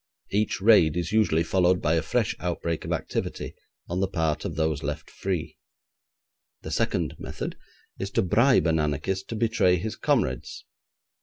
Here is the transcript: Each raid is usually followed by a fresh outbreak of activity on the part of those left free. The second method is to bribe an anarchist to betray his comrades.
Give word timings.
Each 0.31 0.59
raid 0.59 0.97
is 0.97 1.11
usually 1.11 1.43
followed 1.43 1.79
by 1.79 1.93
a 1.93 2.01
fresh 2.01 2.35
outbreak 2.39 2.85
of 2.85 2.91
activity 2.91 3.53
on 3.87 3.99
the 3.99 4.07
part 4.07 4.45
of 4.45 4.55
those 4.55 4.81
left 4.81 5.11
free. 5.11 5.59
The 6.63 6.71
second 6.71 7.13
method 7.19 7.55
is 7.99 8.09
to 8.17 8.23
bribe 8.23 8.65
an 8.65 8.79
anarchist 8.79 9.27
to 9.27 9.35
betray 9.35 9.75
his 9.75 9.95
comrades. 9.95 10.65